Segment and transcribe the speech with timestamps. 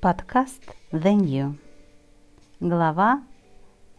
[0.00, 1.56] Подкаст The New.
[2.60, 3.20] Глава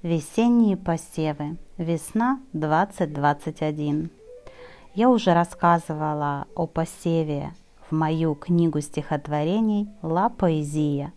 [0.01, 1.57] Весенние посевы.
[1.77, 4.09] Весна 2021.
[4.95, 7.51] Я уже рассказывала о посеве
[7.89, 11.11] в мою книгу стихотворений «Ла поэзия»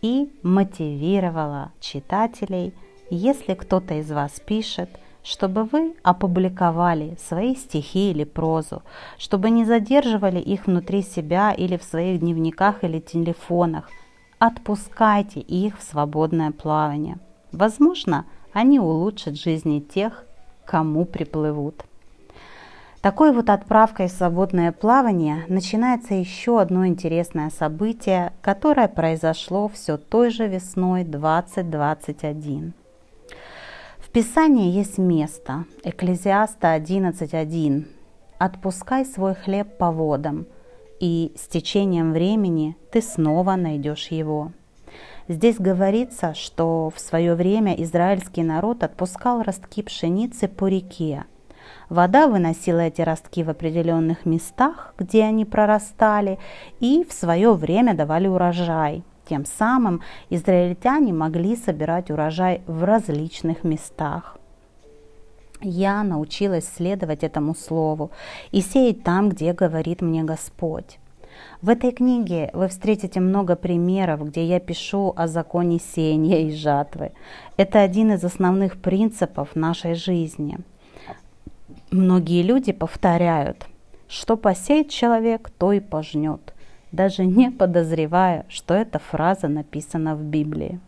[0.00, 2.72] и мотивировала читателей,
[3.10, 4.90] если кто-то из вас пишет,
[5.24, 8.84] чтобы вы опубликовали свои стихи или прозу,
[9.18, 13.90] чтобы не задерживали их внутри себя или в своих дневниках или телефонах–
[14.46, 17.16] Отпускайте их в свободное плавание.
[17.50, 20.26] Возможно, они улучшат жизни тех,
[20.66, 21.86] кому приплывут.
[23.00, 30.28] Такой вот отправкой в свободное плавание начинается еще одно интересное событие, которое произошло все той
[30.28, 32.74] же весной 2021.
[33.96, 37.86] В Писании есть место, Экклезиаста 11.1.
[38.36, 40.44] «Отпускай свой хлеб по водам,
[41.04, 44.52] и с течением времени ты снова найдешь его.
[45.28, 51.24] Здесь говорится, что в свое время израильский народ отпускал ростки пшеницы по реке.
[51.90, 56.38] Вода выносила эти ростки в определенных местах, где они прорастали,
[56.80, 59.02] и в свое время давали урожай.
[59.28, 64.38] Тем самым израильтяне могли собирать урожай в различных местах
[65.64, 68.10] я научилась следовать этому слову
[68.52, 70.98] и сеять там, где говорит мне Господь.
[71.60, 77.12] В этой книге вы встретите много примеров, где я пишу о законе сеяния и жатвы.
[77.56, 80.58] Это один из основных принципов нашей жизни.
[81.90, 83.66] Многие люди повторяют,
[84.08, 86.54] что посеет человек, то и пожнет,
[86.92, 90.80] даже не подозревая, что эта фраза написана в Библии.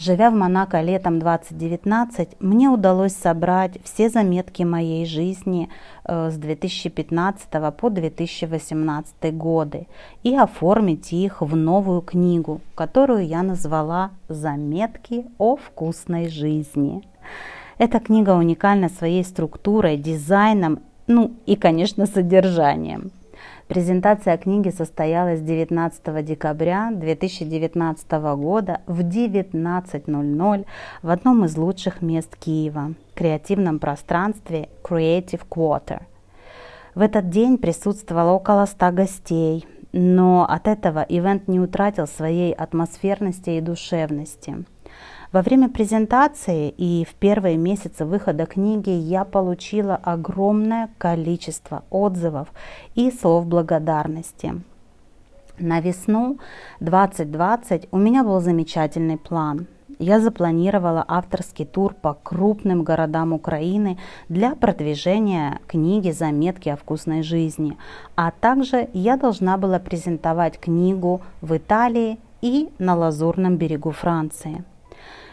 [0.00, 5.68] Живя в Монако летом 2019, мне удалось собрать все заметки моей жизни
[6.06, 9.88] э, с 2015 по 2018 годы
[10.22, 17.02] и оформить их в новую книгу, которую я назвала «Заметки о вкусной жизни».
[17.76, 20.78] Эта книга уникальна своей структурой, дизайном,
[21.08, 23.10] ну и, конечно, содержанием.
[23.68, 30.66] Презентация книги состоялась 19 декабря 2019 года в 19.00
[31.02, 36.02] в одном из лучших мест Киева– креативном пространстве Creative Quarter.
[36.94, 43.50] В этот день присутствовало около 100 гостей, но от этого ивент не утратил своей атмосферности
[43.50, 44.64] и душевности–
[45.32, 52.48] во время презентации и в первые месяцы выхода книги я получила огромное количество отзывов
[52.96, 54.60] и слов благодарности.
[55.58, 56.38] На весну
[56.80, 59.66] 2020 у меня был замечательный план.
[59.98, 63.98] Я запланировала авторский тур по крупным городам Украины
[64.28, 67.76] для продвижения книги «Заметки о вкусной жизни»,
[68.16, 74.64] а также я должна была презентовать книгу в Италии и на Лазурном берегу Франции.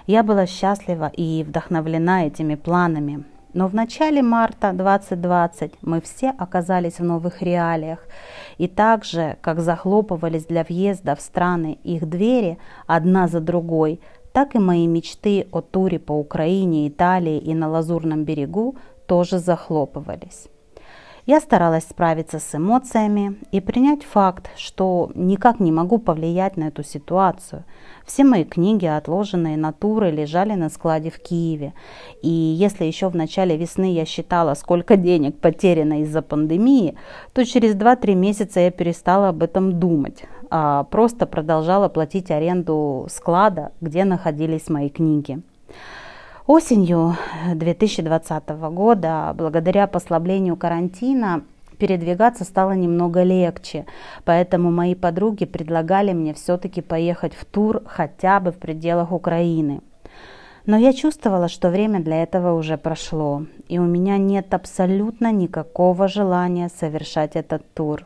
[0.08, 3.26] Я была счастлива и вдохновлена этими планами.
[3.54, 8.08] Но в начале марта 2020 мы все оказались в новых реалиях.
[8.58, 14.00] И так же, как захлопывались для въезда в страны их двери одна за другой,
[14.32, 20.48] так и мои мечты о туре по Украине, Италии и на Лазурном берегу тоже захлопывались.
[21.28, 26.86] Я старалась справиться с эмоциями и принять факт, что никак не могу повлиять на эту
[26.86, 27.66] ситуацию.
[28.06, 31.74] Все мои книги, отложенные натуры, лежали на складе в Киеве.
[32.22, 36.96] И если еще в начале весны я считала, сколько денег потеряно из-за пандемии,
[37.34, 43.74] то через 2-3 месяца я перестала об этом думать, а просто продолжала платить аренду склада,
[43.82, 45.42] где находились мои книги.
[46.48, 47.18] Осенью
[47.54, 51.44] 2020 года, благодаря послаблению карантина,
[51.78, 53.86] передвигаться стало немного легче,
[54.24, 59.82] поэтому мои подруги предлагали мне все-таки поехать в тур хотя бы в пределах Украины.
[60.66, 66.08] Но я чувствовала, что время для этого уже прошло, и у меня нет абсолютно никакого
[66.08, 68.06] желания совершать этот тур.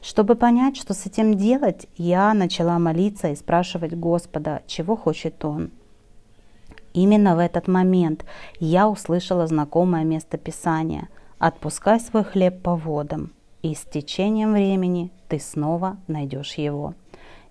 [0.00, 5.72] Чтобы понять, что с этим делать, я начала молиться и спрашивать Господа, чего хочет Он–
[6.92, 8.24] Именно в этот момент
[8.58, 11.08] я услышала знакомое место Писания
[11.38, 13.32] «Отпускай свой хлеб по водам,
[13.62, 16.94] и с течением времени ты снова найдешь его».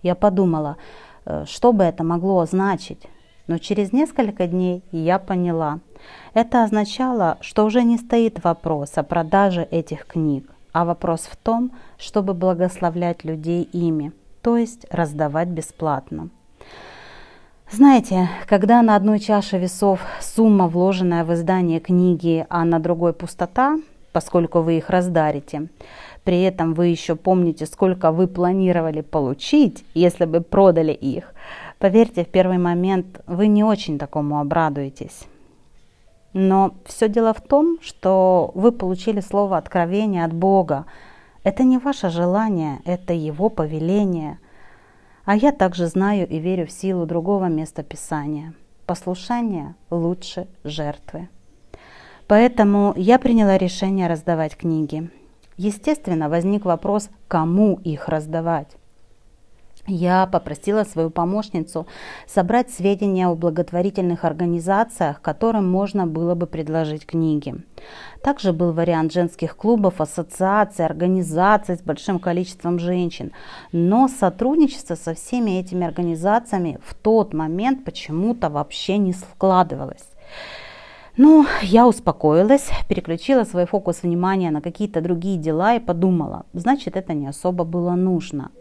[0.03, 0.77] Я подумала,
[1.25, 3.07] э, что бы это могло значить,
[3.47, 5.79] но через несколько дней я поняла.
[6.33, 11.71] Это означало, что уже не стоит вопрос о продаже этих книг, а вопрос в том,
[11.97, 16.29] чтобы благословлять людей ими, то есть раздавать бесплатно.
[17.71, 23.77] Знаете, когда на одной чаше весов сумма, вложенная в издание книги, а на другой пустота,
[24.11, 25.67] поскольку вы их раздарите.
[26.23, 31.31] При этом вы еще помните, сколько вы планировали получить, если бы продали их.
[31.77, 35.27] Поверьте, в первый момент вы не очень такому обрадуетесь.
[36.33, 40.85] Но все дело в том, что вы получили слово откровения от Бога.
[41.43, 44.39] Это не ваше желание, это Его повеление.
[45.25, 48.53] А я также знаю и верю в силу другого места Писания.
[48.85, 51.29] Послушание лучше жертвы.
[52.27, 55.09] Поэтому я приняла решение раздавать книги.
[55.57, 58.78] Естественно, возник вопрос, кому их раздавать.
[59.89, 61.87] Я попросила свою помощницу
[62.27, 67.55] собрать сведения о благотворительных организациях, которым можно было бы предложить книги.
[68.21, 73.31] Также был вариант женских клубов, ассоциаций, организаций с большим количеством женщин.
[73.71, 80.05] Но сотрудничество со всеми этими организациями в тот момент почему-то вообще не складывалось.
[81.17, 87.13] Ну, я успокоилась, переключила свой фокус внимания на какие-то другие дела и подумала, значит, это
[87.13, 88.51] не особо было нужно.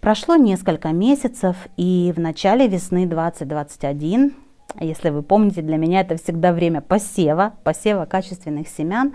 [0.00, 4.34] Прошло несколько месяцев, и в начале весны 2021,
[4.80, 9.14] если вы помните, для меня это всегда время посева, посева качественных семян,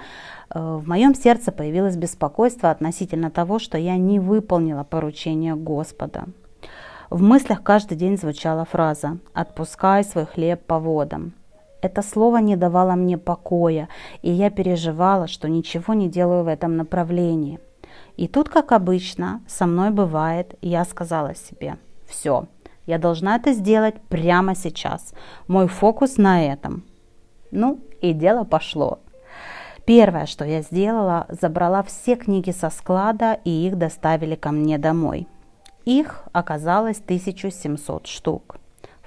[0.50, 6.25] э, в моем сердце появилось беспокойство относительно того, что я не выполнила поручение Господа.
[7.10, 11.34] В мыслях каждый день звучала фраза «Отпускай свой хлеб по водам».
[11.81, 13.88] Это слово не давало мне покоя,
[14.22, 17.60] и я переживала, что ничего не делаю в этом направлении–
[18.18, 22.48] и тут, как обычно, со мной бывает, я сказала себе, все,
[22.86, 25.13] я должна это сделать прямо сейчас.
[25.48, 26.84] Мой фокус на этом.
[27.52, 29.00] Ну, и дело пошло.
[29.86, 35.28] Первое, что я сделала, забрала все книги со склада и их доставили ко мне домой.
[35.86, 38.58] Их оказалось 1700 штук.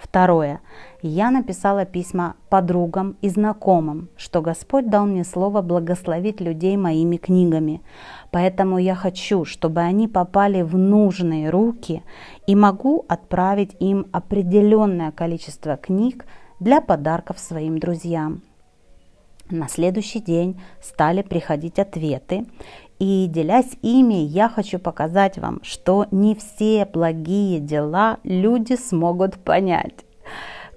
[0.05, 0.61] Второе.
[1.01, 7.81] Я написала письма подругам и знакомым, что Господь дал мне слово благословить людей моими книгами.
[8.31, 12.03] Поэтому я хочу, чтобы они попали в нужные руки
[12.47, 16.27] и могу отправить им определенное количество книг
[16.61, 18.43] для подарков своим друзьям.
[19.51, 22.47] На следующий день стали приходить ответы,
[22.99, 30.05] и делясь ими, я хочу показать вам, что не все благие дела люди смогут понять.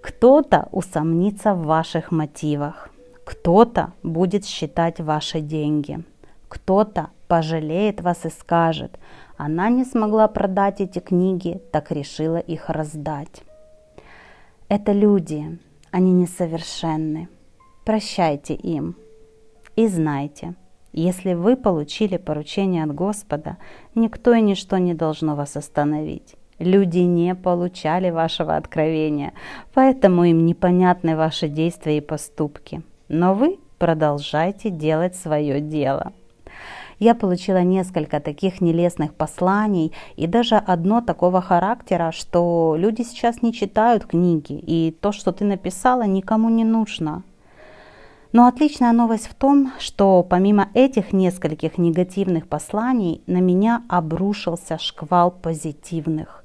[0.02, 2.90] Кто-то усомнится в ваших мотивах,
[3.24, 6.04] кто-то будет считать ваши деньги,
[6.48, 8.98] кто-то пожалеет вас и скажет,
[9.38, 13.44] она не смогла продать эти книги, так решила их раздать.
[14.70, 15.60] Это люди,
[15.92, 17.30] они несовершенны.
[17.86, 18.96] Прощайте им
[19.76, 20.56] и знайте,
[21.02, 23.58] если вы получили поручение от Господа,
[23.96, 26.36] никто и ничто не должно вас остановить.
[26.60, 29.34] Люди не получали вашего откровения,
[29.74, 32.82] поэтому им непонятны ваши действия и поступки.
[33.10, 36.14] Но вы продолжайте делать свое дело.
[37.00, 43.54] Я получила несколько таких нелестных посланий и даже одно такого характера, что люди сейчас не
[43.54, 47.22] читают книги, и то, что ты написала, никому не нужно.
[48.32, 55.32] Но отличная новость в том, что помимо этих нескольких негативных посланий на меня обрушился шквал
[55.32, 56.44] позитивных.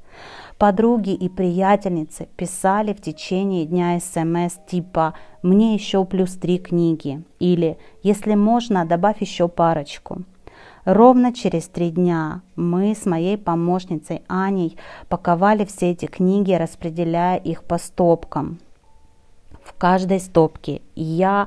[0.58, 7.78] Подруги и приятельницы писали в течение дня смс типа «Мне еще плюс три книги» или
[8.04, 10.22] «Если можно, добавь еще парочку».
[10.84, 14.76] Ровно через три дня мы с моей помощницей Аней
[15.08, 18.58] паковали все эти книги, распределяя их по стопкам.
[19.64, 21.46] В каждой стопке я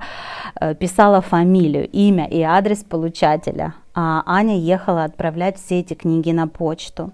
[0.60, 6.48] э, писала фамилию, имя и адрес получателя, а Аня ехала отправлять все эти книги на
[6.48, 7.12] почту.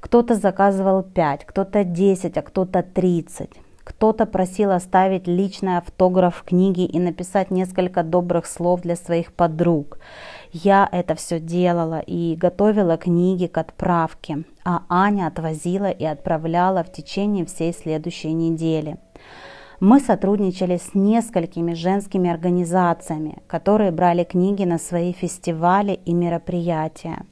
[0.00, 3.50] Кто-то заказывал 5, кто-то 10, а кто-то 30.
[3.86, 9.98] Кто-то просил оставить личный автограф книги и написать несколько добрых слов для своих подруг.
[10.52, 16.90] Я это все делала и готовила книги к отправке, а Аня отвозила и отправляла в
[16.90, 18.96] течение всей следующей недели.
[19.80, 27.26] Мы сотрудничали с несколькими женскими организациями, которые брали книги на свои фестивали и мероприятия.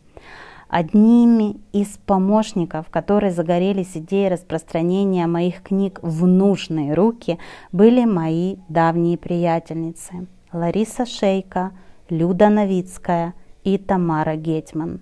[0.69, 7.39] Одними из помощников, которые загорелись идеей распространения моих книг в нужные руки,
[7.73, 11.73] были мои давние приятельницы Лариса Шейка,
[12.11, 15.01] Люда Новицкая и Тамара Гетман.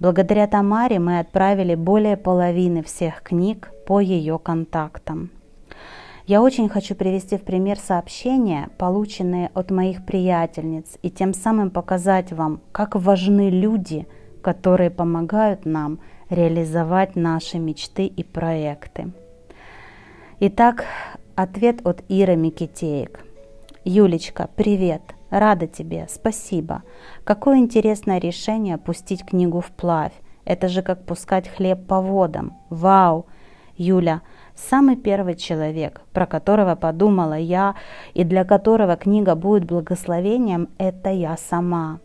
[0.00, 5.30] Благодаря Тамаре мы отправили более половины всех книг по ее контактам.
[6.28, 12.32] Я очень хочу привести в пример сообщения, полученные от моих приятельниц, и тем самым показать
[12.32, 14.06] вам, как важны люди–
[14.48, 19.12] которые помогают нам реализовать наши мечты и проекты.
[20.40, 20.84] Итак,
[21.34, 23.24] ответ от Иры Микитеек.
[23.84, 25.02] Юлечка, привет!
[25.30, 26.82] рада тебе, спасибо.
[27.24, 30.14] Какое интересное решение пустить книгу вплавь.
[30.46, 32.56] Это же как пускать хлеб по водам.
[32.70, 33.26] Вау!
[33.76, 34.22] Юля,
[34.58, 37.74] самый первый человек, про которого подумала я
[38.14, 42.00] и для которого книга будет благословением, это я сама.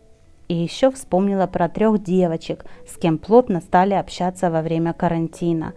[0.48, 5.72] И еще вспомнила про трех девочек, с кем плотно стали общаться во время карантина.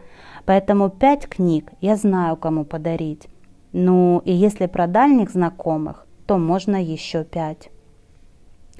[0.46, 3.28] Поэтому пять книг я знаю, кому подарить.
[3.72, 7.70] Ну и если про дальних знакомых, то можно еще пять.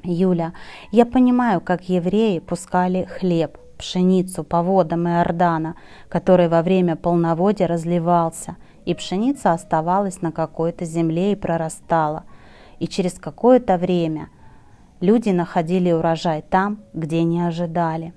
[0.04, 0.52] Юля,
[0.92, 5.76] я понимаю, как евреи пускали хлеб, пшеницу по водам Иордана,
[6.08, 12.24] который во время полноводия разливался, и пшеница оставалась на какой-то земле и прорастала.
[12.78, 14.28] И через какое-то время
[15.00, 18.12] люди находили урожай там, где не ожидали.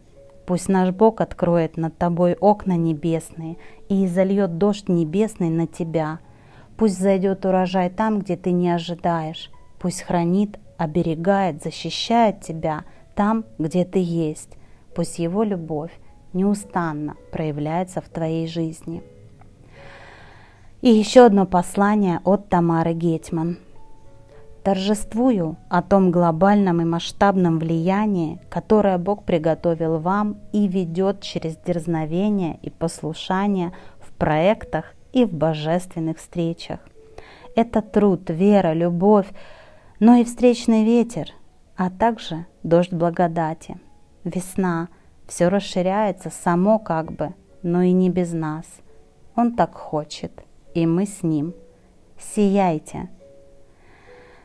[0.46, 3.58] Пусть наш Бог откроет над тобой окна небесные
[3.90, 6.20] и изольет дождь небесный на тебя.
[6.78, 9.52] Пусть зайдет урожай там, где ты не ожидаешь.
[9.80, 12.84] Пусть хранит, оберегает, защищает тебя
[13.16, 14.58] там, где ты есть.
[14.96, 15.92] Пусть Его любовь
[16.34, 19.04] неустанно проявляется в твоей жизни.
[20.82, 23.60] И еще одно послание от Тамары Гетман.
[24.64, 32.60] Торжествую о том глобальном и масштабном влиянии, которое Бог приготовил вам и ведет через дерзновение
[32.62, 36.80] и послушание в проектах и в божественных встречах.
[37.56, 39.28] Это труд, вера, любовь,
[40.00, 41.30] но и встречный ветер,
[41.76, 43.80] а также дождь благодати.
[44.24, 44.90] Весна,
[45.28, 48.66] все расширяется само как бы, но и не без нас.
[49.36, 51.54] Он так хочет, и мы с ним.
[52.20, 53.10] Сияйте!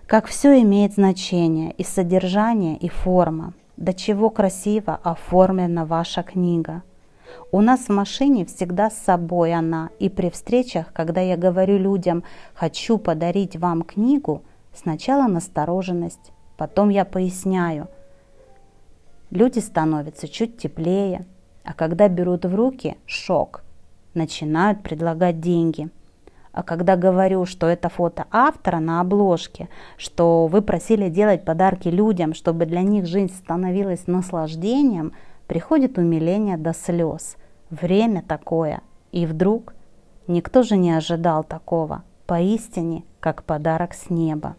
[0.06, 3.54] Как все имеет значение и содержание, и форма.
[3.76, 6.83] До чего красиво оформлена ваша книга.
[7.52, 12.23] У нас в машине всегда с собой она, и при встречах, когда я говорю людям
[12.54, 14.42] «хочу подарить вам книгу»,
[14.73, 17.88] сначала настороженность, потом я поясняю.
[19.30, 21.25] Люди становятся чуть теплее,
[21.64, 23.62] а когда берут в руки– шок,
[24.14, 25.88] начинают предлагать деньги–
[26.56, 29.68] а когда говорю, что это фото автора на обложке,
[29.99, 35.12] что вы просили делать подарки людям, чтобы для них жизнь становилась наслаждением,
[35.49, 37.37] приходит умиление до слез.
[37.68, 38.80] Время такое.
[39.12, 39.75] И вдруг
[40.28, 42.04] никто же не ожидал такого.
[42.26, 44.56] Поистине, как подарок с неба.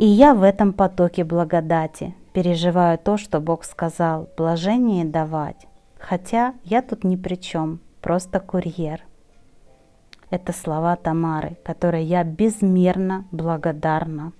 [0.00, 5.66] И я в этом потоке благодати переживаю то, что Бог сказал, блажение давать.
[5.98, 9.02] Хотя я тут ни при чем, просто курьер.
[10.30, 14.32] Это слова Тамары, которой я безмерно благодарна.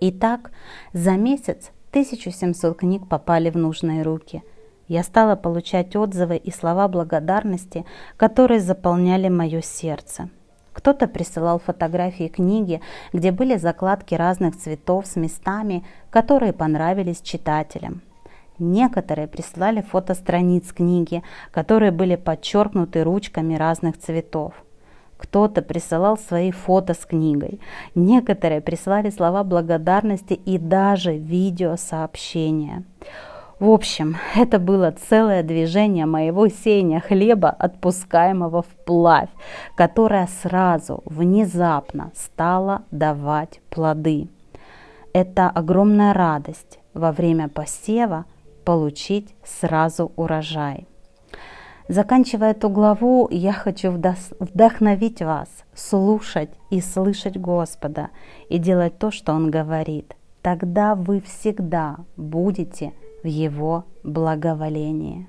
[0.00, 0.52] Итак,
[0.92, 4.42] за месяц 1700 книг попали в нужные руки.
[4.86, 7.84] Я стала получать отзывы и слова благодарности,
[8.16, 10.30] которые заполняли мое сердце.
[10.78, 12.80] Кто-то присылал фотографии книги,
[13.12, 18.00] где были закладки разных цветов с местами, которые понравились читателям.
[18.60, 24.52] Некоторые прислали фото страниц книги, которые были подчеркнуты ручками разных цветов.
[25.16, 27.58] Кто-то присылал свои фото с книгой.
[27.96, 32.84] Некоторые прислали слова благодарности и даже видеосообщения.
[33.60, 39.30] В общем, это было целое движение моего сеяния хлеба, отпускаемого вплавь,
[39.74, 44.28] которое сразу, внезапно стало давать плоды.
[45.12, 48.26] Это огромная радость во время посева
[48.64, 50.86] получить сразу урожай.
[51.88, 58.10] Заканчивая эту главу, я хочу вдохновить вас слушать и слышать Господа
[58.50, 60.14] и делать то, что Он говорит.
[60.42, 65.28] Тогда вы всегда будете в Его благоволении.